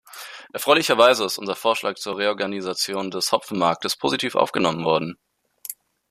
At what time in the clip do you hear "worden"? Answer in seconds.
4.83-5.15